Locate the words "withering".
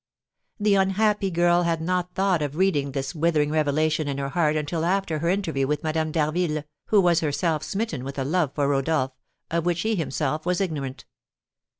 3.13-3.51